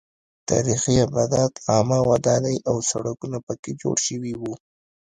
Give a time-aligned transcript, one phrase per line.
[0.49, 4.53] تاریخي ابدات عامه ودانۍ او سړکونه پکې جوړ شوي وو.